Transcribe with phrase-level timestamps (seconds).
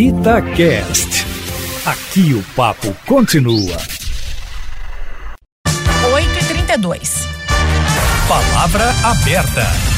[0.00, 1.26] Itacast.
[1.84, 3.76] Aqui o papo continua.
[6.14, 7.28] 8 e 32
[8.26, 9.89] Palavra aberta.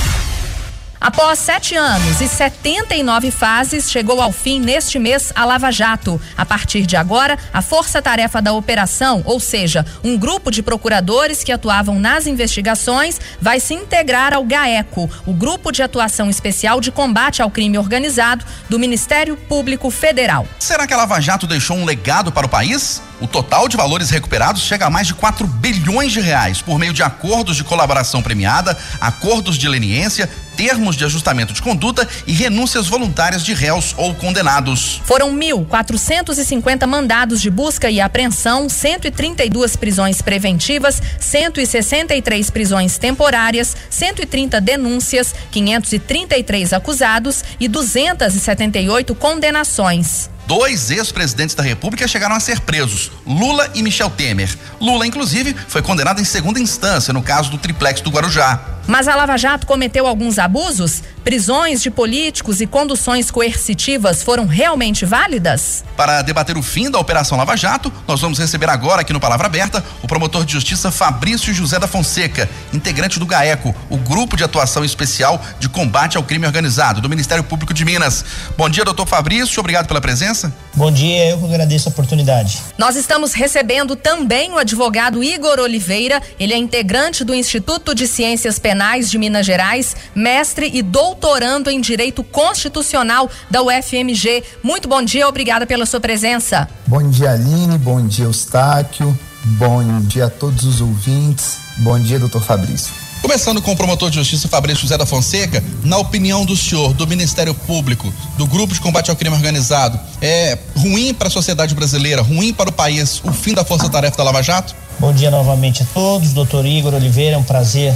[1.03, 6.21] Após sete anos e 79 fases, chegou ao fim neste mês a Lava Jato.
[6.37, 11.51] A partir de agora, a força-tarefa da operação, ou seja, um grupo de procuradores que
[11.51, 17.43] atuavam nas investigações, vai se integrar ao GAECO, o Grupo de Atuação Especial de Combate
[17.43, 20.47] ao Crime Organizado do Ministério Público Federal.
[20.61, 23.03] Será que a Lava Jato deixou um legado para o país?
[23.23, 26.93] O total de valores recuperados chega a mais de 4 bilhões de reais por meio
[26.93, 32.89] de acordos de colaboração premiada, acordos de leniência, termos de ajustamento de conduta e renúncias
[32.89, 35.01] voluntárias de réus ou condenados.
[35.05, 45.33] Foram 1.450 mandados de busca e apreensão, 132 prisões preventivas, 163 prisões temporárias, 130 denúncias,
[45.53, 50.32] 533 acusados e 278 condenações.
[50.47, 54.55] Dois ex-presidentes da República chegaram a ser presos, Lula e Michel Temer.
[54.81, 58.61] Lula, inclusive, foi condenado em segunda instância no caso do triplex do Guarujá.
[58.87, 61.03] Mas a Lava Jato cometeu alguns abusos?
[61.23, 65.85] Prisões de políticos e conduções coercitivas foram realmente válidas?
[65.97, 69.47] Para debater o fim da Operação Lava Jato, nós vamos receber agora aqui no Palavra
[69.47, 74.43] Aberta o promotor de justiça Fabrício José da Fonseca, integrante do GAECO, o Grupo de
[74.43, 78.25] Atuação Especial de Combate ao Crime Organizado do Ministério Público de Minas.
[78.57, 80.53] Bom dia, doutor Fabrício, obrigado pela presença.
[80.75, 82.59] Bom dia, eu que agradeço a oportunidade.
[82.77, 88.59] Nós estamos recebendo também o advogado Igor Oliveira, ele é integrante do Instituto de Ciências
[88.59, 88.72] Penais
[89.11, 94.43] de Minas Gerais, mestre e doutorando em Direito Constitucional da UFMG.
[94.63, 96.69] Muito bom dia, obrigada pela sua presença.
[96.87, 102.43] Bom dia, Aline, bom dia, Eustáquio, bom dia a todos os ouvintes, bom dia, doutor
[102.43, 103.12] Fabrício.
[103.23, 107.07] Começando com o promotor de justiça Fabrício José da Fonseca, na opinião do senhor, do
[107.07, 112.21] Ministério Público, do Grupo de Combate ao Crime Organizado, é ruim para a sociedade brasileira,
[112.21, 114.75] ruim para o país o fim da força-tarefa da Lava Jato?
[114.99, 117.95] Bom dia novamente a todos, doutor Igor Oliveira, é um prazer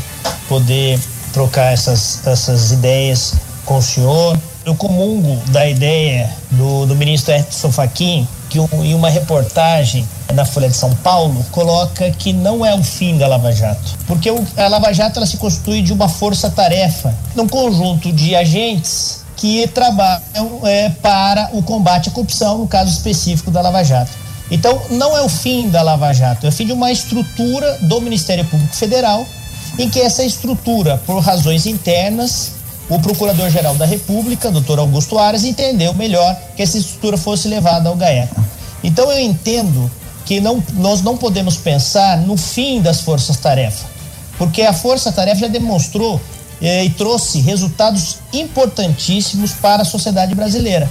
[0.49, 0.97] poder
[1.33, 3.35] trocar essas, essas ideias
[3.65, 4.39] com o senhor.
[4.65, 10.45] Eu comungo da ideia do, do ministro Edson Fachin, que um, em uma reportagem na
[10.45, 14.69] Folha de São Paulo coloca que não é o fim da Lava Jato, porque a
[14.69, 20.89] Lava Jato ela se constitui de uma força-tarefa, um conjunto de agentes que trabalham é,
[20.89, 24.11] para o combate à corrupção, no caso específico da Lava Jato.
[24.51, 28.01] Então, não é o fim da Lava Jato, é o fim de uma estrutura do
[28.01, 29.27] Ministério Público Federal,
[29.79, 32.53] em que essa estrutura, por razões internas,
[32.89, 37.97] o Procurador-Geral da República, doutor Augusto Aras, entendeu melhor que essa estrutura fosse levada ao
[37.97, 38.43] GAECO.
[38.83, 39.91] Então, eu entendo
[40.27, 43.87] que não, nós não podemos pensar no fim das forças-tarefa,
[44.37, 46.21] porque a força-tarefa já demonstrou
[46.61, 50.91] eh, e trouxe resultados importantíssimos para a sociedade brasileira.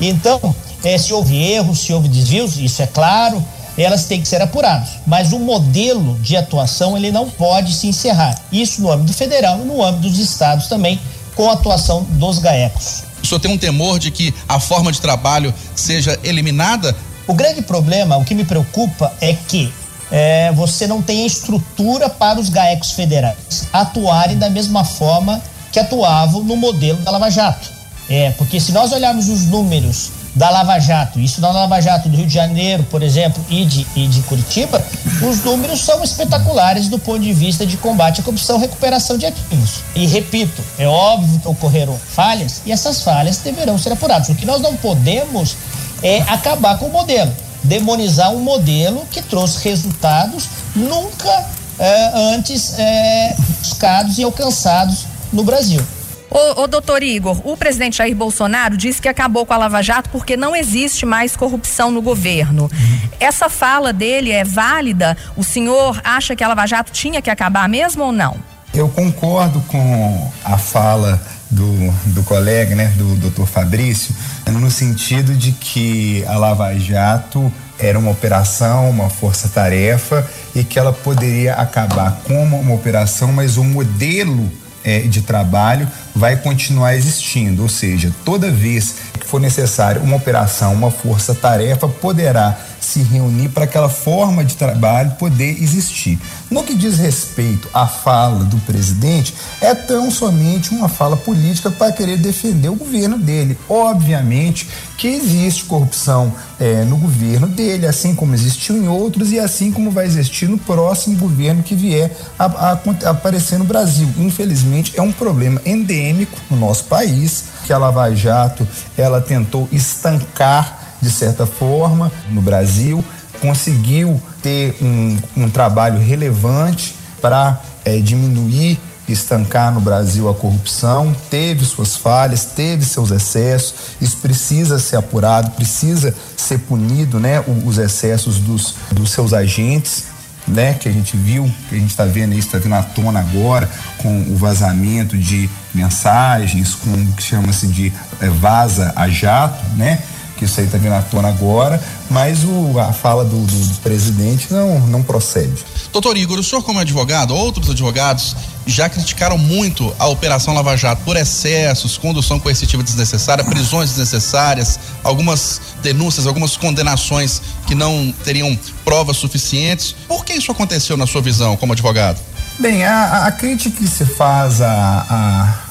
[0.00, 0.54] Então,
[0.84, 3.42] eh, se houve erros, se houve desvios, isso é claro,
[3.78, 4.90] elas têm que ser apuradas.
[5.06, 8.38] Mas o modelo de atuação ele não pode se encerrar.
[8.52, 11.00] Isso no âmbito federal e no âmbito dos estados também,
[11.34, 13.04] com a atuação dos GAECOS.
[13.22, 17.62] O senhor tem um temor de que a forma de trabalho seja eliminada o grande
[17.62, 19.72] problema, o que me preocupa é que
[20.10, 25.42] é, você não tem estrutura para os GAECos federais atuarem da mesma forma
[25.72, 27.76] que atuavam no modelo da Lava Jato.
[28.08, 32.16] É, porque se nós olharmos os números da Lava Jato, isso da Lava Jato do
[32.16, 34.84] Rio de Janeiro, por exemplo, e de, e de Curitiba,
[35.22, 39.80] os números são espetaculares do ponto de vista de combate à corrupção recuperação de ativos.
[39.94, 44.28] E repito, é óbvio que ocorreram falhas e essas falhas deverão ser apuradas.
[44.28, 45.56] O que nós não podemos
[46.02, 51.46] é acabar com o modelo, demonizar um modelo que trouxe resultados nunca
[51.78, 55.84] é, antes é, buscados e alcançados no Brasil.
[56.30, 60.10] Ô, ô, doutor Igor, o presidente Jair Bolsonaro disse que acabou com a Lava Jato
[60.10, 62.64] porque não existe mais corrupção no governo.
[62.64, 63.08] Uhum.
[63.20, 65.16] Essa fala dele é válida?
[65.36, 68.36] O senhor acha que a Lava Jato tinha que acabar mesmo ou não?
[68.74, 71.20] Eu concordo com a fala
[71.50, 74.14] do, do colega, né, do doutor Fabrício,
[74.50, 80.92] no sentido de que a Lava Jato era uma operação, uma força-tarefa e que ela
[80.92, 84.50] poderia acabar como uma operação, mas o modelo
[84.82, 88.96] é, de trabalho vai continuar existindo, ou seja, toda vez
[89.26, 95.60] for necessário uma operação, uma força-tarefa poderá se reunir para aquela forma de trabalho poder
[95.60, 96.18] existir.
[96.48, 101.92] No que diz respeito à fala do presidente, é tão somente uma fala política para
[101.92, 103.58] querer defender o governo dele.
[103.68, 109.70] Obviamente que existe corrupção é, no governo dele, assim como existiu em outros e assim
[109.72, 112.72] como vai existir no próximo governo que vier a, a,
[113.04, 114.08] a aparecer no Brasil.
[114.16, 118.66] Infelizmente, é um problema endêmico no nosso país que a Lava Jato
[118.96, 123.04] ela tentou estancar de certa forma no Brasil,
[123.40, 128.78] conseguiu ter um, um trabalho relevante para é, diminuir
[129.08, 135.50] estancar no Brasil a corrupção, teve suas falhas, teve seus excessos, isso precisa ser apurado,
[135.52, 140.15] precisa ser punido, né, os excessos dos, dos seus agentes,
[140.46, 143.20] né, que a gente viu, que a gente está vendo isso, está vindo à tona
[143.20, 149.64] agora, com o vazamento de mensagens, com o que chama-se de é, vaza a jato,
[149.76, 149.98] né,
[150.36, 153.74] que isso aí está vindo à tona agora, mas o, a fala do, do, do,
[153.80, 155.64] presidente não, não procede.
[155.92, 158.36] Doutor Igor, o senhor como advogado, outros advogados
[158.66, 165.60] já criticaram muito a Operação Lava Jato por excessos, condução coercitiva desnecessária, prisões desnecessárias, algumas
[165.82, 169.94] denúncias, algumas condenações que não teriam provas suficientes.
[170.06, 172.20] Por que isso aconteceu na sua visão como advogado?
[172.58, 174.68] Bem, a, a crítica que se faz a,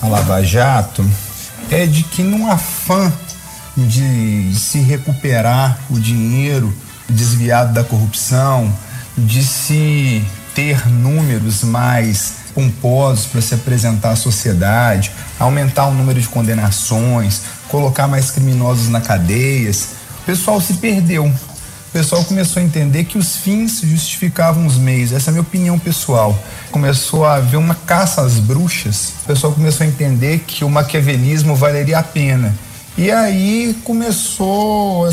[0.02, 1.06] a, a Lava Jato
[1.70, 3.12] é de que num afã
[3.76, 6.74] de se recuperar o dinheiro
[7.10, 8.74] desviado da corrupção,
[9.18, 10.24] de se
[10.54, 18.08] ter números mais pomposos para se apresentar à sociedade, aumentar o número de condenações, colocar
[18.08, 19.90] mais criminosos na cadeias.
[20.22, 21.26] O pessoal se perdeu.
[21.26, 25.12] O pessoal começou a entender que os fins justificavam os meios.
[25.12, 26.38] Essa é a minha opinião pessoal.
[26.72, 29.14] Começou a haver uma caça às bruxas.
[29.24, 32.54] O pessoal começou a entender que o maquiavelismo valeria a pena
[32.98, 35.06] e aí começou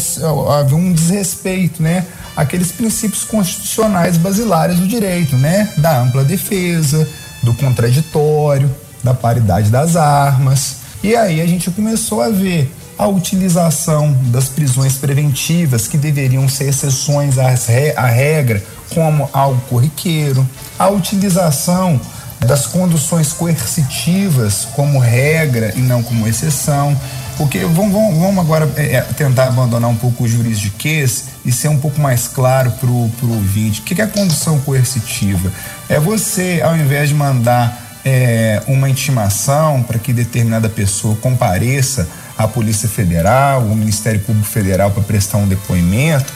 [0.49, 2.07] a haver um desrespeito, né?
[2.37, 5.69] Aqueles princípios constitucionais basilares do direito, né?
[5.77, 7.07] Da ampla defesa,
[7.43, 8.71] do contraditório,
[9.03, 10.77] da paridade das armas.
[11.03, 16.69] E aí a gente começou a ver a utilização das prisões preventivas, que deveriam ser
[16.69, 18.63] exceções à regra,
[18.95, 20.49] como algo corriqueiro,
[20.79, 22.01] a utilização
[22.47, 26.97] das conduções coercitivas como regra e não como exceção.
[27.43, 31.67] Porque vamos, vamos, vamos agora é, é, tentar abandonar um pouco o juridiquês e ser
[31.67, 33.81] um pouco mais claro para o ouvinte.
[33.81, 35.51] O que é a condução coercitiva?
[35.89, 42.09] É você, ao invés de mandar é, uma intimação para que determinada pessoa compareça
[42.39, 46.33] à Polícia Federal, ao Ministério Público Federal para prestar um depoimento,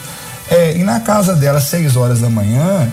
[0.51, 2.85] é, e na casa dela, às 6 horas da manhã,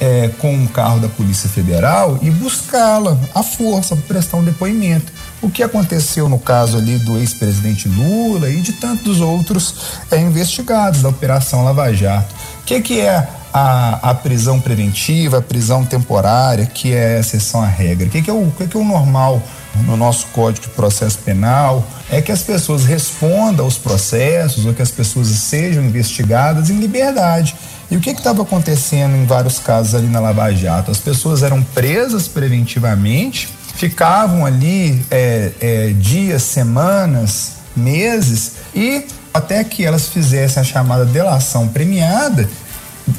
[0.00, 5.12] é, com um carro da Polícia Federal e buscá-la à força para prestar um depoimento.
[5.42, 9.74] O que aconteceu no caso ali do ex-presidente Lula e de tantos outros
[10.10, 12.34] é, investigados da Operação Lava Jato.
[12.60, 17.62] O que, que é a, a, prisão preventiva, a prisão temporária, que é a exceção
[17.62, 18.06] à regra?
[18.06, 19.42] O que, que, é, o, que, que é o normal
[19.86, 21.86] no nosso Código de Processo Penal?
[22.10, 27.56] É que as pessoas respondam aos processos ou que as pessoas sejam investigadas em liberdade.
[27.90, 30.90] E o que estava acontecendo em vários casos ali na Lava Jato?
[30.90, 33.48] As pessoas eram presas preventivamente,
[33.80, 41.66] ficavam ali é, é, dias, semanas, meses e até que elas fizessem a chamada delação
[41.66, 42.46] premiada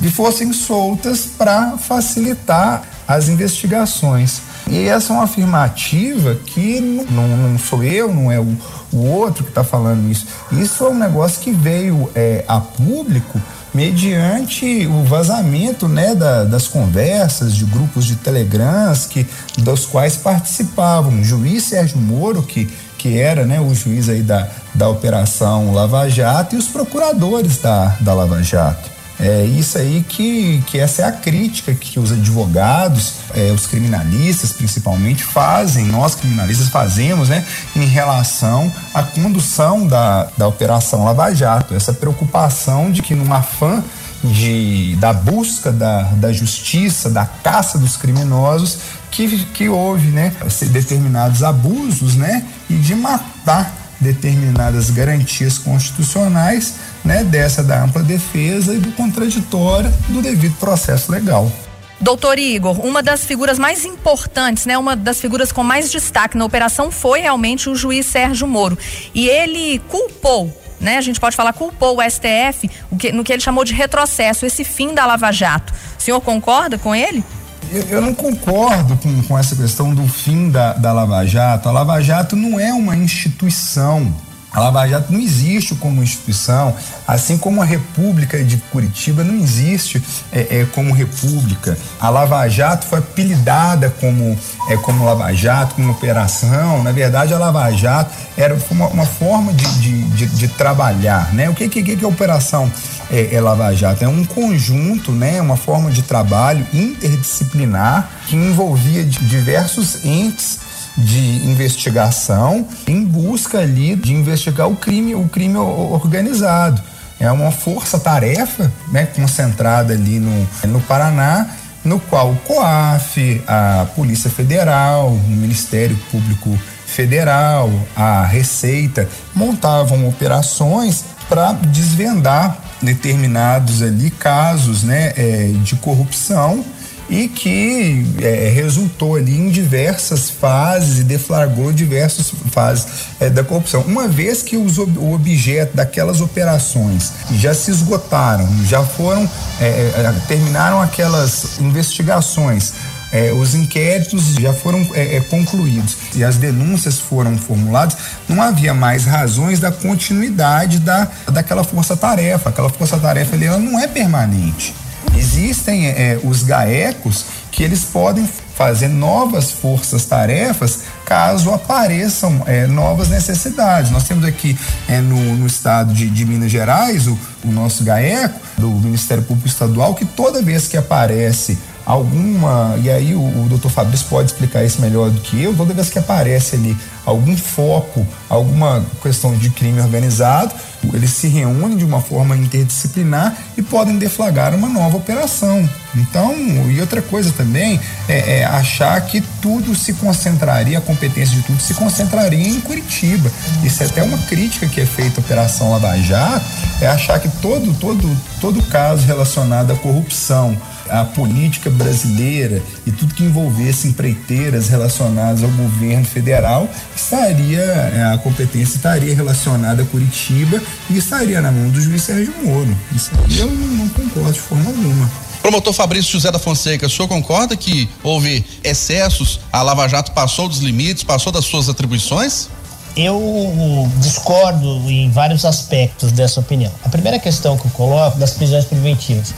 [0.04, 4.40] e fossem soltas para facilitar as investigações.
[4.70, 6.80] E essa é uma afirmativa que
[7.10, 8.56] não, não sou eu, não é o,
[8.94, 10.28] o outro que está falando isso.
[10.52, 13.42] Isso foi um negócio que veio é, a público
[13.74, 19.26] mediante o vazamento né, da, das conversas de grupos de telegrams que,
[19.58, 24.48] dos quais participavam o juiz Sérgio Moro, que, que era né, o juiz aí da,
[24.76, 28.91] da Operação Lava Jato, e os procuradores da, da Lava Jato.
[29.22, 34.52] É isso aí que, que essa é a crítica que os advogados, é, os criminalistas
[34.52, 41.76] principalmente fazem, nós criminalistas fazemos, né, em relação à condução da, da Operação Lava Jato.
[41.76, 43.84] Essa preocupação de que numa afã
[44.24, 48.80] de, da busca da, da justiça, da caça dos criminosos,
[49.12, 50.34] que, que houve né,
[50.72, 56.74] determinados abusos né, e de matar determinadas garantias constitucionais,
[57.04, 61.52] né, dessa da ampla defesa e do contraditório do devido processo legal.
[62.00, 66.46] Doutor Igor, uma das figuras mais importantes, né, uma das figuras com mais destaque na
[66.46, 68.78] operação foi realmente o juiz Sérgio Moro.
[69.14, 72.68] E ele culpou né, a gente pode falar, culpou o STF
[73.14, 75.72] no que ele chamou de retrocesso, esse fim da Lava Jato.
[75.98, 77.24] O senhor concorda com ele?
[77.72, 81.70] Eu, eu não concordo com, com essa questão do fim da, da Lava Jato.
[81.70, 84.12] A Lava Jato não é uma instituição
[84.54, 86.76] a Lava Jato não existe como instituição,
[87.08, 91.78] assim como a República de Curitiba não existe é, é, como república.
[92.00, 96.84] A Lava Jato foi apelidada como, é, como Lava Jato, como operação.
[96.84, 101.34] Na verdade, a Lava Jato era uma, uma forma de, de, de, de, trabalhar.
[101.34, 101.50] Né?
[101.50, 102.70] O que, que, que é operação
[103.10, 104.04] é Lava Jato?
[104.04, 105.42] É um conjunto, né?
[105.42, 114.14] uma forma de trabalho interdisciplinar que envolvia diversos entes de investigação em busca ali de
[114.14, 116.82] investigar o crime, o crime organizado.
[117.20, 121.48] É uma força-tarefa né, concentrada ali no, no Paraná,
[121.84, 131.06] no qual o COAF, a Polícia Federal, o Ministério Público Federal, a Receita montavam operações
[131.30, 136.66] para desvendar determinados ali casos né, é, de corrupção
[137.12, 142.88] e que é, resultou ali em diversas fases e deflagrou diversas fases
[143.20, 143.82] é, da corrupção.
[143.82, 150.16] Uma vez que os, o objeto daquelas operações já se esgotaram, já foram, é, é
[150.26, 152.74] terminaram aquelas investigações,
[153.12, 157.98] é, os inquéritos já foram é, é, concluídos e as denúncias foram formuladas,
[158.30, 162.50] não havia mais razões da continuidade da, daquela força-tarefa.
[162.50, 164.74] Aquela força-tarefa ela não é permanente.
[165.22, 173.92] Existem é, os GAECOS que eles podem fazer novas forças-tarefas caso apareçam é, novas necessidades.
[173.92, 174.58] Nós temos aqui
[174.90, 179.48] é, no, no, estado de, de Minas Gerais o, o, nosso GAECO, do Ministério Público
[179.48, 184.64] Estadual, que toda vez que aparece alguma, e aí o, o doutor Fabrício pode explicar
[184.64, 189.50] isso melhor do que eu, toda vez que aparece ali algum foco, alguma questão de
[189.50, 190.54] crime organizado,
[190.94, 195.68] eles se reúnem de uma forma interdisciplinar e podem deflagrar uma nova operação.
[195.96, 196.34] Então,
[196.70, 201.62] e outra coisa também é, é, achar que tudo se concentraria, a competência de tudo
[201.62, 203.32] se concentraria em Curitiba.
[203.64, 206.46] Isso é até uma crítica que é feita à Operação Lava Jato,
[206.80, 210.58] é achar que todo, todo, todo caso relacionado à corrupção,
[210.92, 218.18] à política brasileira e tudo que envolvesse empreiteiras relacionadas ao governo federal, estaria, é, a
[218.18, 222.78] competência estaria relacionada a Curitiba e estaria na mão do juiz Sérgio Moro.
[222.96, 225.10] Isso aí eu não, não concordo de forma alguma.
[225.42, 230.48] Promotor Fabrício José da Fonseca, o senhor concorda que houve excessos, a Lava Jato passou
[230.48, 232.48] dos limites, passou das suas atribuições?
[232.96, 236.72] Eu discordo em vários aspectos dessa opinião.
[236.84, 239.34] A primeira questão que eu coloco das prisões preventivas.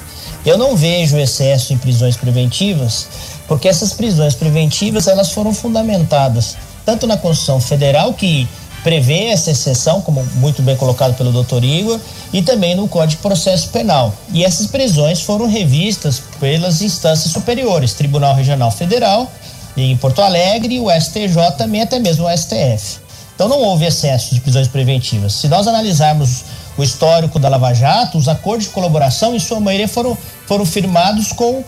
[0.45, 3.07] Eu não vejo excesso em prisões preventivas,
[3.47, 8.47] porque essas prisões preventivas elas foram fundamentadas tanto na Constituição Federal que
[8.83, 11.97] prevê essa exceção, como muito bem colocado pelo doutor Igor,
[12.33, 14.13] e também no Código de Processo Penal.
[14.33, 19.31] E essas prisões foram revistas pelas instâncias superiores, Tribunal Regional Federal
[19.75, 22.99] em Porto Alegre, o STJ também, até mesmo o STF.
[23.35, 25.33] Então não houve excesso de prisões preventivas.
[25.33, 26.43] Se nós analisarmos
[26.77, 31.31] o histórico da Lava Jato, os acordos de colaboração, em sua maioria, foram, foram firmados
[31.31, 31.65] com uh,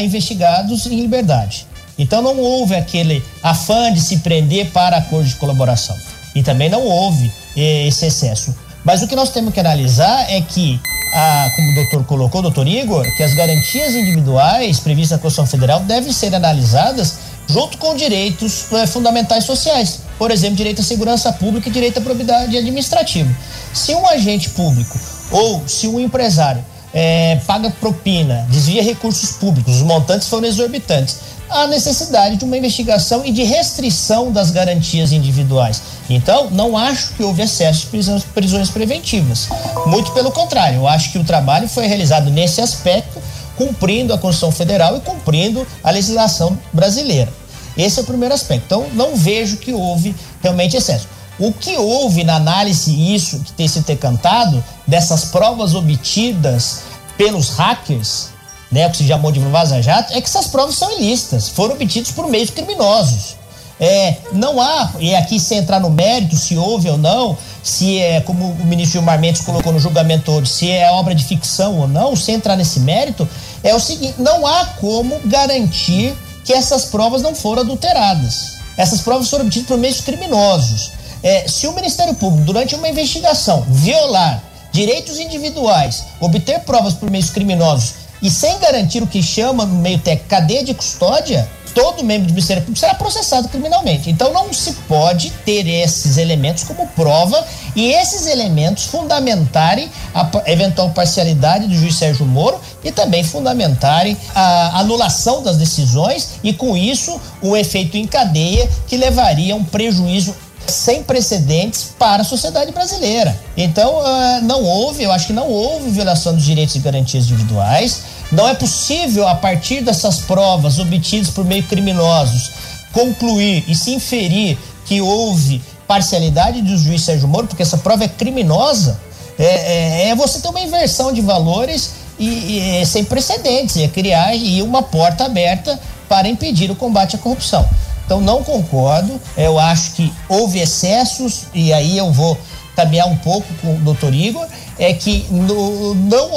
[0.00, 1.66] investigados em liberdade.
[1.98, 5.96] Então não houve aquele afã de se prender para acordos de colaboração.
[6.34, 8.54] E também não houve eh, esse excesso.
[8.84, 10.80] Mas o que nós temos que analisar é que,
[11.12, 15.80] a, como o doutor colocou, doutor Igor, que as garantias individuais previstas na Constituição Federal
[15.80, 20.00] devem ser analisadas junto com direitos eh, fundamentais sociais.
[20.22, 23.28] Por exemplo, direito à segurança pública e direito à probidade administrativa.
[23.74, 24.96] Se um agente público
[25.32, 26.64] ou se um empresário
[26.94, 31.16] eh, paga propina, desvia recursos públicos, os montantes foram exorbitantes
[31.50, 35.82] a necessidade de uma investigação e de restrição das garantias individuais.
[36.08, 39.48] Então, não acho que houve excesso de prisões, prisões preventivas.
[39.86, 43.20] Muito pelo contrário, eu acho que o trabalho foi realizado nesse aspecto,
[43.56, 47.41] cumprindo a Constituição Federal e cumprindo a legislação brasileira.
[47.76, 48.64] Esse é o primeiro aspecto.
[48.66, 51.06] Então, não vejo que houve realmente excesso.
[51.38, 56.82] O que houve na análise, isso que tem sido decantado, dessas provas obtidas
[57.16, 58.28] pelos hackers,
[58.70, 62.10] né, que se chamou de Vaza Jato, é que essas provas são ilícitas, foram obtidas
[62.10, 63.36] por meios criminosos.
[63.80, 68.20] É, não há, e aqui sem entrar no mérito, se houve ou não, se é,
[68.20, 71.88] como o ministro Gilmar Mendes colocou no julgamento hoje, se é obra de ficção ou
[71.88, 73.28] não, sem entrar nesse mérito,
[73.62, 76.14] é o seguinte: não há como garantir
[76.44, 78.58] que essas provas não foram adulteradas.
[78.76, 80.92] Essas provas foram obtidas por meios criminosos.
[81.22, 87.30] É, se o Ministério Público, durante uma investigação, violar direitos individuais, obter provas por meios
[87.30, 92.28] criminosos e sem garantir o que chama no meio técnico cadeia de custódia, todo membro
[92.28, 94.10] do Ministério Público será processado criminalmente.
[94.10, 100.90] Então não se pode ter esses elementos como prova e esses elementos fundamentarem a eventual
[100.90, 107.20] parcialidade do juiz Sérgio Moro e também fundamentarem a anulação das decisões e com isso
[107.40, 110.34] o efeito em cadeia que levaria a um prejuízo
[110.66, 113.38] sem precedentes para a sociedade brasileira.
[113.56, 118.02] Então, uh, não houve, eu acho que não houve violação dos direitos e garantias individuais.
[118.32, 122.50] Não é possível, a partir dessas provas obtidas por meio criminosos,
[122.90, 128.08] concluir e se inferir que houve parcialidade do juiz Sérgio Moro, porque essa prova é
[128.08, 128.98] criminosa.
[129.38, 133.88] É, é, é você ter uma inversão de valores e, e é sem precedentes, é
[133.88, 137.68] criar e uma porta aberta para impedir o combate à corrupção.
[138.04, 139.20] Então não concordo.
[139.36, 142.36] Eu acho que houve excessos e aí eu vou
[142.74, 144.46] caminhar um pouco com o doutor Igor,
[144.78, 146.30] é que no, não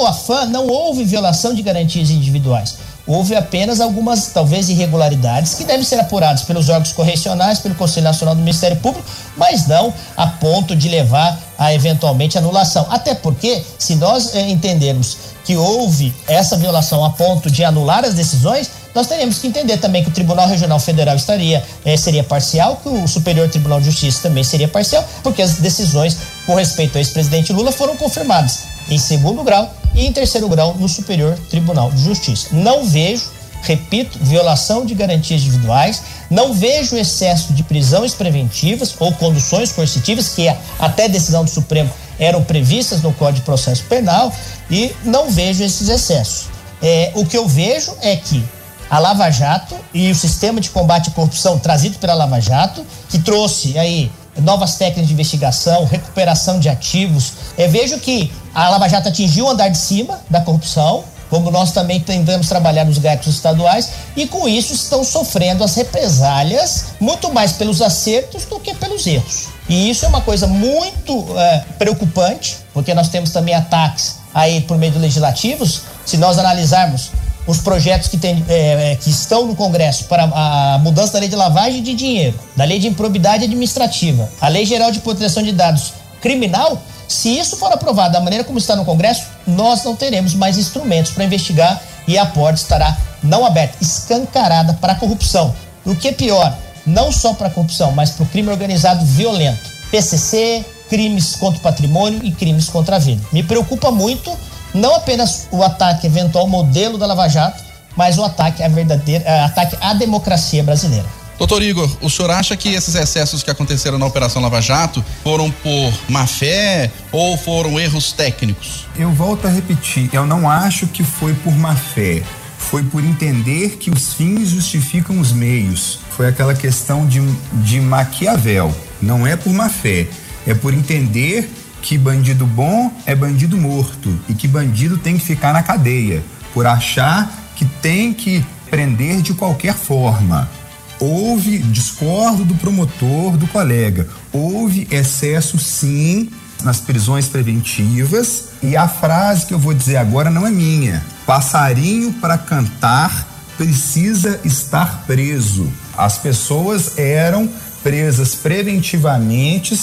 [0.48, 6.42] não houve violação de garantias individuais houve apenas algumas, talvez, irregularidades que devem ser apuradas
[6.42, 11.38] pelos órgãos correcionais, pelo Conselho Nacional do Ministério Público, mas não a ponto de levar
[11.56, 12.86] a eventualmente anulação.
[12.90, 18.14] Até porque, se nós eh, entendermos que houve essa violação a ponto de anular as
[18.14, 22.80] decisões, nós teríamos que entender também que o Tribunal Regional Federal estaria eh, seria parcial,
[22.82, 27.00] que o Superior Tribunal de Justiça também seria parcial, porque as decisões com respeito ao
[27.00, 32.02] ex-presidente Lula foram confirmadas em segundo grau e em terceiro grau no Superior Tribunal de
[32.02, 32.48] Justiça.
[32.52, 36.00] Não vejo, repito, violação de garantias individuais,
[36.30, 41.90] não vejo excesso de prisões preventivas ou conduções coercitivas, que é até decisão do Supremo
[42.18, 44.32] eram previstas no Código de Processo Penal,
[44.70, 46.46] e não vejo esses excessos.
[46.80, 48.42] É, o que eu vejo é que
[48.88, 53.18] a Lava Jato e o sistema de combate à corrupção trazido pela Lava Jato, que
[53.18, 57.32] trouxe aí novas técnicas de investigação, recuperação de ativos.
[57.56, 61.72] É, vejo que a Lava Jato atingiu o andar de cima da corrupção, como nós
[61.72, 67.52] também tentamos trabalhar nos GAECs estaduais, e com isso estão sofrendo as represálias muito mais
[67.52, 69.48] pelos acertos do que pelos erros.
[69.68, 74.78] E isso é uma coisa muito é, preocupante, porque nós temos também ataques aí por
[74.78, 75.82] meio de legislativos.
[76.04, 77.10] Se nós analisarmos
[77.46, 81.28] os projetos que, tem, é, é, que estão no Congresso para a mudança da lei
[81.28, 85.52] de lavagem de dinheiro, da lei de improbidade administrativa, a lei geral de proteção de
[85.52, 90.34] dados criminal, se isso for aprovado da maneira como está no Congresso, nós não teremos
[90.34, 95.54] mais instrumentos para investigar e a porta estará não aberta, escancarada para a corrupção.
[95.84, 99.76] O que é pior, não só para a corrupção, mas para o crime organizado violento.
[99.90, 103.22] PCC, crimes contra o patrimônio e crimes contra a vida.
[103.32, 104.36] Me preocupa muito
[104.76, 107.64] não apenas o ataque eventual ao modelo da Lava Jato,
[107.96, 111.06] mas o ataque à verdadeira, eh, ataque à democracia brasileira.
[111.38, 115.50] Doutor Igor, o senhor acha que esses excessos que aconteceram na Operação Lava Jato foram
[115.50, 118.86] por má fé ou foram erros técnicos?
[118.96, 122.22] Eu volto a repetir, eu não acho que foi por má fé.
[122.58, 126.00] Foi por entender que os fins justificam os meios.
[126.10, 127.20] Foi aquela questão de,
[127.52, 128.74] de Maquiavel.
[129.00, 130.06] Não é por má fé,
[130.46, 131.50] é por entender
[131.86, 136.20] que bandido bom é bandido morto e que bandido tem que ficar na cadeia
[136.52, 140.50] por achar que tem que prender de qualquer forma.
[140.98, 144.08] Houve discordo do promotor, do colega.
[144.32, 146.28] Houve excesso, sim,
[146.64, 148.48] nas prisões preventivas.
[148.60, 151.04] E a frase que eu vou dizer agora não é minha.
[151.24, 155.72] Passarinho para cantar precisa estar preso.
[155.96, 157.48] As pessoas eram
[157.84, 159.78] presas preventivamente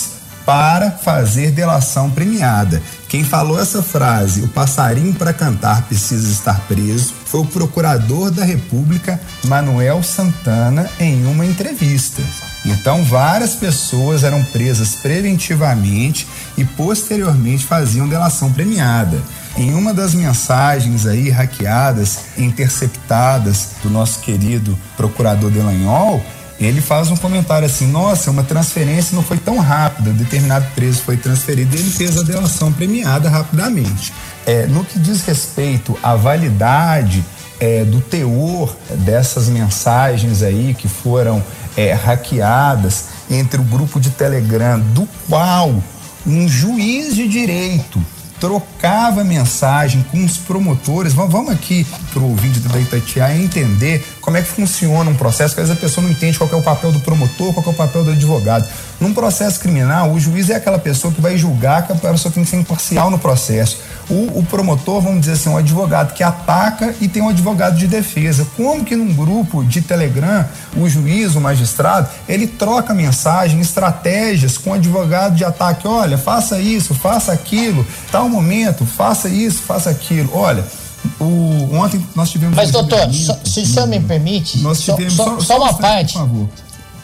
[0.45, 2.81] para fazer delação premiada.
[3.07, 8.43] Quem falou essa frase, o passarinho para cantar precisa estar preso, foi o procurador da
[8.43, 12.21] República, Manuel Santana, em uma entrevista.
[12.65, 16.27] Então, várias pessoas eram presas preventivamente
[16.57, 19.21] e posteriormente faziam delação premiada.
[19.55, 26.23] Em uma das mensagens aí hackeadas, interceptadas do nosso querido procurador Delanhol,
[26.59, 31.17] ele faz um comentário assim: nossa, uma transferência não foi tão rápida, determinado preso foi
[31.17, 34.13] transferido e ele fez a delação premiada rapidamente.
[34.45, 37.23] É, no que diz respeito à validade
[37.59, 41.43] é, do teor dessas mensagens aí que foram
[41.77, 45.73] é, hackeadas entre o grupo de Telegram, do qual
[46.25, 48.03] um juiz de direito
[48.39, 51.13] trocava mensagem com os promotores.
[51.13, 55.59] Vamos aqui para o vídeo da Itatiaia entender como é que funciona um processo, que
[55.59, 57.73] às vezes a pessoa não entende qual é o papel do promotor, qual é o
[57.73, 58.65] papel do advogado.
[58.97, 62.41] Num processo criminal, o juiz é aquela pessoa que vai julgar que a pessoa tem
[62.41, 63.81] que ser imparcial no processo.
[64.09, 67.85] O, o promotor, vamos dizer assim, um advogado que ataca e tem um advogado de
[67.85, 68.47] defesa.
[68.55, 70.45] Como que num grupo de Telegram,
[70.77, 75.85] o juiz, o magistrado, ele troca mensagem, estratégias com o advogado de ataque.
[75.85, 80.29] Olha, faça isso, faça aquilo, tal momento, faça isso, faça aquilo.
[80.33, 80.63] Olha,
[81.19, 82.55] o, ontem nós tivemos.
[82.55, 86.13] Mas, doutor, só, se o senhor me permite, nós tivemos, só, só, só uma parte.
[86.13, 86.49] Por favor.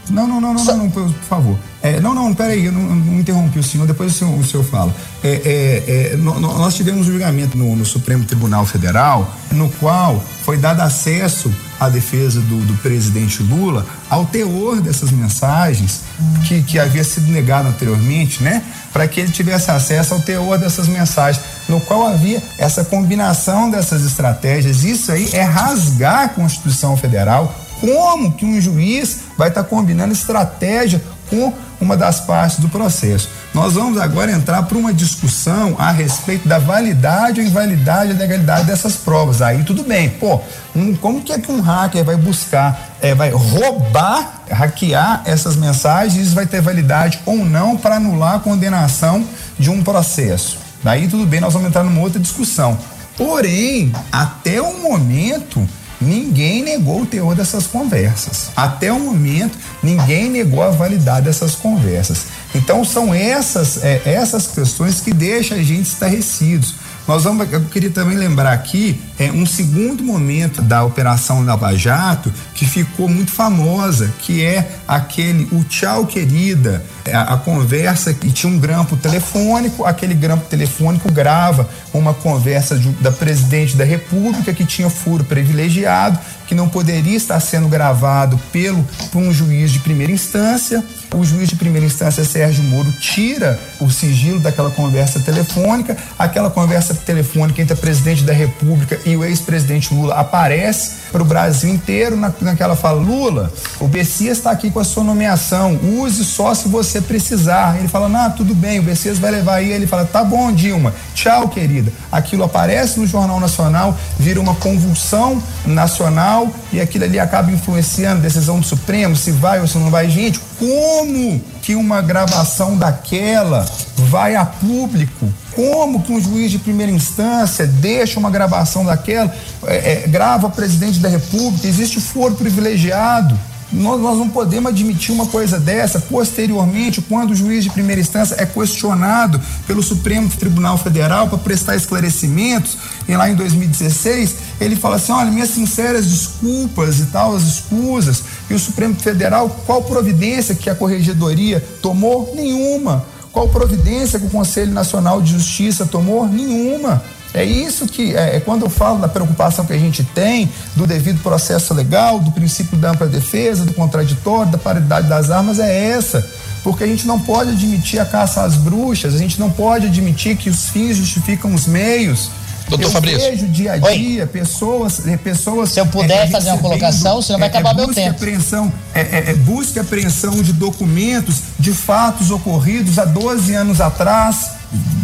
[0.09, 1.57] Não, não, não, não, não, não, por favor.
[1.81, 4.63] É, não, não, peraí, eu não, não interrompi o senhor, depois o senhor, o senhor
[4.63, 4.93] fala.
[5.23, 10.57] É, é, é nós tivemos um julgamento no, no, Supremo Tribunal Federal, no qual foi
[10.57, 16.01] dado acesso à defesa do, do presidente Lula ao teor dessas mensagens
[16.45, 18.63] que, que havia sido negado anteriormente, né?
[18.91, 24.03] Para que ele tivesse acesso ao teor dessas mensagens, no qual havia essa combinação dessas
[24.03, 24.83] estratégias.
[24.83, 27.53] Isso aí é rasgar a Constituição Federal.
[27.79, 33.29] Como que um juiz vai estar tá combinando estratégia com uma das partes do processo.
[33.53, 38.65] Nós vamos agora entrar para uma discussão a respeito da validade ou invalidade e legalidade
[38.65, 39.41] dessas provas.
[39.41, 40.09] Aí tudo bem.
[40.09, 40.41] Pô,
[40.75, 46.27] um, como que é que um hacker vai buscar, é, vai roubar, hackear essas mensagens,
[46.27, 49.23] isso vai ter validade ou não para anular a condenação
[49.57, 50.68] de um processo?
[50.83, 52.77] Daí tudo bem, nós vamos entrar numa outra discussão.
[53.17, 55.67] Porém, até o momento,
[55.99, 58.49] ninguém negou o teor dessas conversas.
[58.55, 62.27] Até o momento, ninguém negou a validade dessas conversas.
[62.55, 66.75] Então, são essas, é, essas questões que deixam a gente estarrecidos.
[67.09, 72.31] Nós vamos, eu queria também lembrar aqui é, um segundo momento da Operação Lava Jato
[72.53, 78.31] que ficou muito famosa, que é aquele o tchau querida, a, é, a conversa que
[78.31, 84.53] tinha um grampo telefônico, aquele grampo telefônico grava uma conversa de, da presidente da República
[84.53, 89.79] que tinha furo privilegiado, que não poderia estar sendo gravado pelo por um juiz de
[89.79, 90.83] primeira instância.
[91.15, 95.97] O juiz de primeira instância, Sérgio Moro, tira o sigilo daquela conversa telefônica.
[96.17, 101.25] Aquela conversa telefônica entre a presidente da República e o ex-presidente Lula aparece para o
[101.25, 106.23] Brasil inteiro na, naquela fala: Lula, o Bessias está aqui com a sua nomeação, use
[106.23, 107.77] só se você precisar.
[107.77, 109.71] Ele fala: Não, tudo bem, o Bessias vai levar aí.
[109.71, 111.91] Ele fala: Tá bom, Dilma, tchau, querida.
[112.11, 118.23] Aquilo aparece no Jornal Nacional, vira uma convulsão nacional e aquilo ali acaba influenciando a
[118.23, 120.09] decisão do Supremo, se vai ou se não vai.
[120.09, 125.31] Gente, como que uma gravação daquela vai a público?
[125.55, 129.33] Como que um juiz de primeira instância deixa uma gravação daquela,
[129.65, 131.67] é, é, grava presidente da República?
[131.67, 133.37] Existe foro privilegiado.
[133.71, 135.99] Nós, nós, não podemos admitir uma coisa dessa.
[135.99, 141.75] Posteriormente, quando o juiz de primeira instância é questionado pelo Supremo Tribunal Federal para prestar
[141.75, 147.43] esclarecimentos, e lá em 2016, ele fala assim: olha, minhas sinceras desculpas e tal, as
[147.43, 148.23] escusas.
[148.49, 152.33] E o Supremo Federal, qual providência que a Corregedoria tomou?
[152.35, 153.05] Nenhuma.
[153.31, 156.27] Qual providência que o Conselho Nacional de Justiça tomou?
[156.27, 157.01] Nenhuma.
[157.33, 160.87] É isso que, é, é, quando eu falo da preocupação que a gente tem do
[160.87, 165.89] devido processo legal, do princípio da ampla defesa, do contraditório, da paridade das armas, é
[165.91, 166.27] essa.
[166.63, 170.35] Porque a gente não pode admitir a caça às bruxas, a gente não pode admitir
[170.35, 172.31] que os fins justificam os meios.
[172.69, 173.19] Doutor eu Fabrício.
[173.19, 174.27] vejo dia a dia Oi.
[174.27, 175.71] pessoas, eh, pessoas.
[175.71, 178.11] Se eu puder é, fazer uma colocação, senão vai é, acabar é, meu tempo.
[178.11, 184.51] Apreensão, é, é, é, busca apreensão de documentos de fatos ocorridos há 12 anos atrás.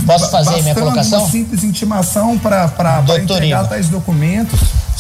[0.06, 1.20] Posso fazer minha colocação?
[1.22, 2.72] Uma simples intimação para
[3.20, 4.60] entregar tais documentos.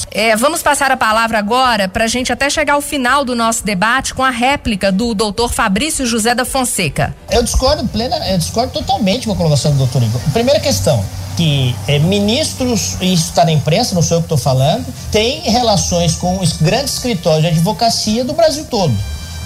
[0.10, 3.63] É, vamos passar a palavra agora para a gente até chegar ao final do nosso
[3.63, 7.15] debate com a réplica do doutor Fabrício José da Fonseca.
[7.30, 10.19] Eu discordo plena, eu discordo totalmente com a colocação do doutor Igor.
[10.34, 11.04] Primeira questão,
[11.36, 16.15] que é, ministros, isso está na imprensa, não sou eu que estou falando, têm relações
[16.15, 18.93] com os grandes escritórios de advocacia do Brasil todo.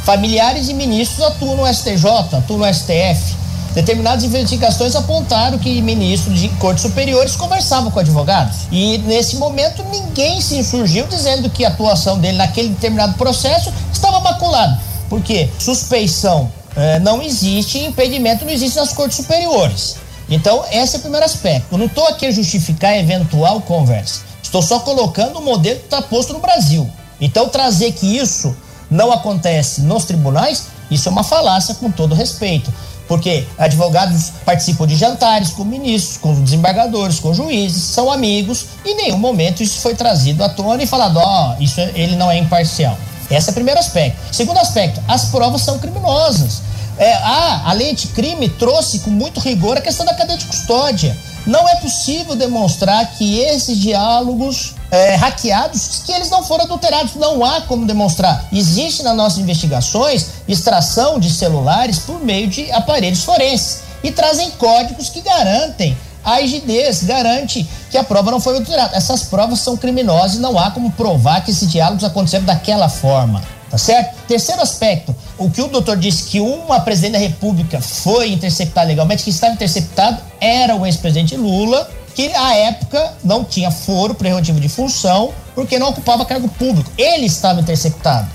[0.03, 3.37] Familiares e ministros atuam no STJ, atuam no STF.
[3.73, 8.61] Determinadas investigações apontaram que ministros de cortes superiores conversavam com advogados.
[8.71, 14.19] E nesse momento ninguém se insurgiu dizendo que a atuação dele naquele determinado processo estava
[14.21, 14.79] maculada.
[15.07, 15.49] Por quê?
[15.59, 19.97] Suspeição eh, não existe, impedimento não existe nas cortes superiores.
[20.29, 21.67] Então, esse é o primeiro aspecto.
[21.71, 24.21] Eu não estou aqui a justificar eventual conversa.
[24.43, 26.89] Estou só colocando o modelo que está posto no Brasil.
[27.19, 28.55] Então, trazer que isso
[28.89, 32.73] não acontece nos tribunais, isso é uma falácia com todo respeito.
[33.07, 38.95] Porque advogados participam de jantares com ministros, com desembargadores, com juízes, são amigos, e em
[38.95, 42.37] nenhum momento isso foi trazido à tona e falado, ó, oh, isso ele não é
[42.37, 42.95] imparcial.
[43.29, 44.19] Esse é o primeiro aspecto.
[44.31, 46.61] Segundo aspecto, as provas são criminosas.
[46.99, 51.17] É, ah, a lei anticrime trouxe com muito rigor a questão da cadeia de custódia.
[51.47, 57.15] Não é possível demonstrar que esses diálogos é, hackeados, que eles não foram adulterados.
[57.15, 58.45] Não há como demonstrar.
[58.51, 65.09] Existe nas nossas investigações extração de celulares por meio de aparelhos forenses e trazem códigos
[65.09, 68.97] que garantem a rigidez, garante que a prova não foi adulterada.
[68.97, 73.41] Essas provas são criminosas e não há como provar que esses diálogos aconteceram daquela forma.
[73.69, 74.17] Tá certo?
[74.27, 79.23] Terceiro aspecto, o que o doutor disse que uma presidente da República foi interceptada legalmente,
[79.23, 84.67] que estava interceptado era o ex-presidente Lula, que à época não tinha foro prerrogativo de
[84.67, 86.91] função, porque não ocupava cargo público.
[86.97, 88.27] Ele estava interceptado.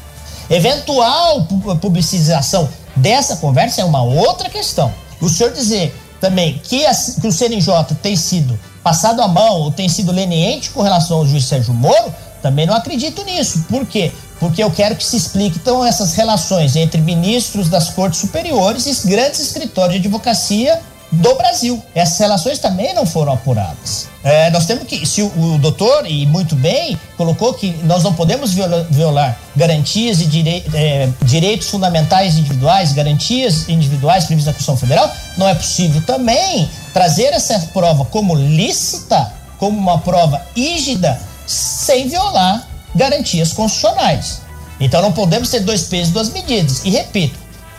[0.49, 1.47] Eventual
[1.81, 4.90] publicização dessa conversa é uma outra questão.
[5.21, 9.71] O senhor dizer também que, a, que o CNJ tem sido passado a mão ou
[9.71, 13.64] tem sido leniente com relação ao juiz Sérgio Moro, também não acredito nisso.
[13.69, 14.12] Por quê?
[14.38, 19.09] Porque eu quero que se explique então essas relações entre ministros das cortes superiores e
[19.09, 20.81] grandes escritórios de advocacia
[21.12, 21.83] do Brasil.
[21.94, 24.09] Essas relações também não foram apuradas.
[24.23, 28.14] É, nós temos que, se o, o, doutor, e muito bem, colocou que nós não
[28.14, 34.77] podemos violar, violar garantias e direi, é, direitos fundamentais individuais, garantias individuais previstas na Constituição
[34.77, 42.09] Federal, não é possível também trazer essa prova como lícita, como uma prova rígida, sem
[42.09, 44.40] violar garantias constitucionais.
[44.80, 46.85] Então não podemos ter dois pesos e duas medidas.
[46.85, 47.38] E repito,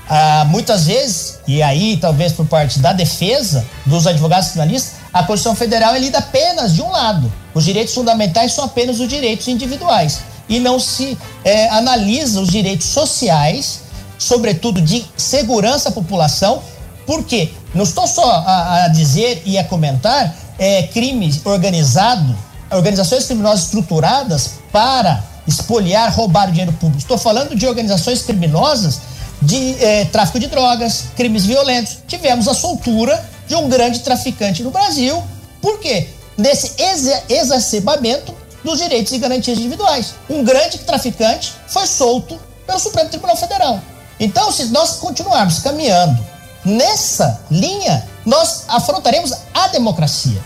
[0.09, 5.55] ah, muitas vezes, e aí talvez por parte da defesa dos advogados criminalistas, a Constituição
[5.55, 7.31] Federal é lida apenas de um lado.
[7.53, 10.19] Os direitos fundamentais são apenas os direitos individuais.
[10.47, 13.81] E não se é, analisa os direitos sociais,
[14.19, 16.61] sobretudo de segurança à população,
[17.05, 22.35] porque não estou só a, a dizer e a comentar é, crimes organizados,
[22.71, 26.99] organizações criminosas estruturadas para espoliar, roubar dinheiro público.
[26.99, 28.99] Estou falando de organizações criminosas
[29.41, 31.97] de eh, tráfico de drogas, crimes violentos.
[32.07, 35.23] Tivemos a soltura de um grande traficante no Brasil.
[35.61, 36.09] Por quê?
[36.37, 40.15] Nesse exa exacerbamento dos direitos e garantias individuais.
[40.29, 43.79] Um grande traficante foi solto pelo Supremo Tribunal Federal.
[44.19, 46.17] Então, se nós continuarmos caminhando
[46.63, 50.41] nessa linha, nós afrontaremos a democracia.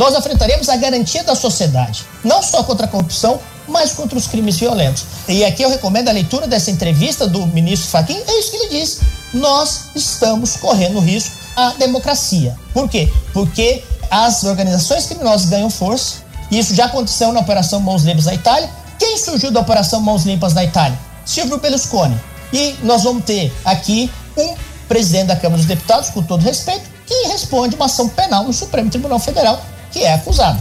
[0.00, 4.56] Nós enfrentaremos a garantia da sociedade, não só contra a corrupção, mas contra os crimes
[4.56, 5.04] violentos.
[5.28, 8.68] E aqui eu recomendo a leitura dessa entrevista do ministro Fachin, é isso que ele
[8.80, 9.00] diz.
[9.34, 12.56] Nós estamos correndo risco à democracia.
[12.72, 13.12] Por quê?
[13.34, 16.22] Porque as organizações criminosas ganham força.
[16.50, 18.70] Isso já aconteceu na Operação Mãos Limpas na Itália.
[18.98, 20.98] Quem surgiu da Operação Mãos Limpas na Itália?
[21.26, 22.18] Silvio Berlusconi.
[22.54, 24.54] E nós vamos ter aqui um
[24.88, 28.88] presidente da Câmara dos Deputados, com todo respeito, que responde uma ação penal no Supremo
[28.88, 29.60] Tribunal Federal,
[29.90, 30.60] que é acusado.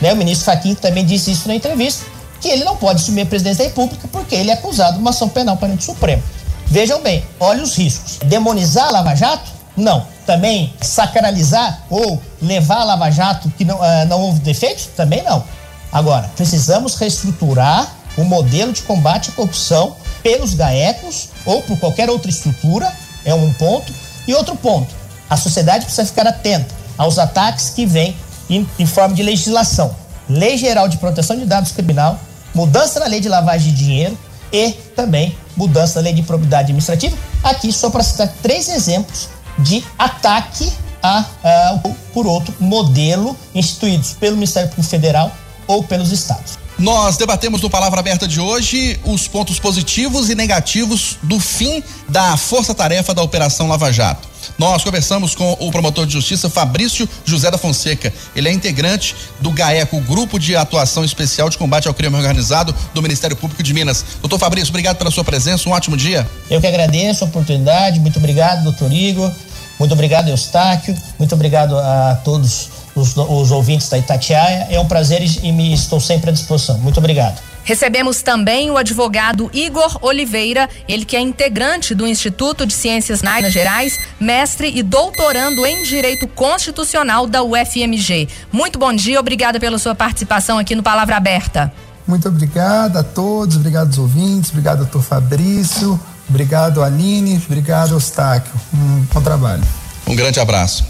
[0.00, 0.12] Né?
[0.12, 2.04] O ministro Fachin também disse isso na entrevista
[2.40, 5.10] que ele não pode assumir a presidência da República porque ele é acusado de uma
[5.10, 6.22] ação penal perante o Supremo.
[6.66, 8.18] Vejam bem, olha os riscos.
[8.24, 9.50] Demonizar a Lava Jato?
[9.76, 10.06] Não.
[10.26, 14.86] Também sacralizar ou levar a Lava Jato que não, uh, não houve defeitos?
[14.94, 15.42] Também não.
[15.90, 22.30] Agora, precisamos reestruturar o modelo de combate à corrupção pelos GAECOS ou por qualquer outra
[22.30, 22.92] estrutura,
[23.24, 23.92] é um ponto.
[24.26, 24.94] E outro ponto,
[25.30, 28.14] a sociedade precisa ficar atenta aos ataques que vêm
[28.48, 29.94] em, em forma de legislação.
[30.28, 32.18] Lei Geral de Proteção de Dados Criminal,
[32.54, 34.18] mudança na lei de lavagem de dinheiro
[34.52, 37.16] e também mudança na lei de probidade administrativa.
[37.42, 40.70] Aqui só para citar três exemplos de ataque
[41.02, 41.80] a, a,
[42.12, 45.32] por outro modelo instituídos pelo Ministério Público Federal
[45.66, 46.58] ou pelos estados.
[46.78, 52.36] Nós debatemos no Palavra Aberta de hoje os pontos positivos e negativos do fim da
[52.36, 54.28] força-tarefa da Operação Lava Jato.
[54.56, 58.12] Nós conversamos com o promotor de justiça Fabrício José da Fonseca.
[58.34, 63.02] Ele é integrante do GAECO, Grupo de Atuação Especial de Combate ao Crime Organizado do
[63.02, 64.04] Ministério Público de Minas.
[64.20, 66.28] Doutor Fabrício, obrigado pela sua presença, um ótimo dia.
[66.50, 69.30] Eu que agradeço a oportunidade, muito obrigado, doutor Igor,
[69.78, 74.66] muito obrigado, Eustáquio, muito obrigado a todos os, os ouvintes da Itatiaia.
[74.70, 76.78] É um prazer e me estou sempre à disposição.
[76.78, 77.40] Muito obrigado.
[77.68, 83.52] Recebemos também o advogado Igor Oliveira, ele que é integrante do Instituto de Ciências Minas
[83.52, 88.26] Gerais, mestre e doutorando em Direito Constitucional da UFMG.
[88.50, 91.70] Muito bom dia, obrigada pela sua participação aqui no Palavra Aberta.
[92.06, 98.54] Muito obrigado a todos, obrigado aos ouvintes, obrigado doutor Fabrício, obrigado Aline, obrigado Eustáquio.
[98.72, 99.62] Um bom trabalho.
[100.06, 100.86] Um grande abraço.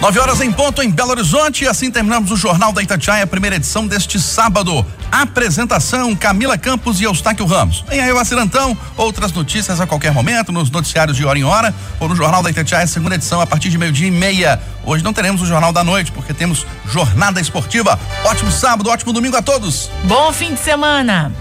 [0.00, 3.56] 9 horas em ponto em Belo Horizonte e assim terminamos o Jornal da Itatiaia, primeira
[3.56, 4.84] edição deste sábado.
[5.10, 7.84] Apresentação Camila Campos e Eustáquio Ramos.
[7.88, 11.74] Vem aí o Acirantão, outras notícias a qualquer momento, nos noticiários de hora em hora
[11.98, 14.60] ou no Jornal da Itatiaia, segunda edição, a partir de meio-dia e meia.
[14.84, 17.98] Hoje não teremos o Jornal da Noite, porque temos Jornada Esportiva.
[18.24, 19.90] Ótimo sábado, ótimo domingo a todos.
[20.04, 21.32] Bom fim de semana.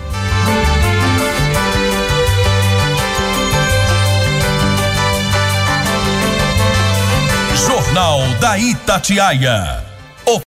[7.93, 9.83] Jornal da Itatiaia.